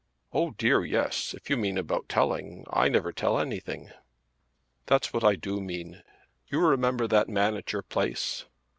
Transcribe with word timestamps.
"Oh 0.33 0.49
dear, 0.57 0.83
yes. 0.83 1.35
If 1.35 1.51
you 1.51 1.57
mean 1.57 1.77
about 1.77 2.09
telling, 2.09 2.65
I 2.71 2.89
never 2.89 3.11
tell 3.13 3.37
anything." 3.39 3.91
"That's 4.87 5.13
what 5.13 5.23
I 5.23 5.35
do 5.35 5.61
mean. 5.61 6.01
You 6.47 6.59
remember 6.61 7.05
that 7.05 7.29
man 7.29 7.55
at 7.55 7.71
your 7.71 7.83
place?" 7.83 8.45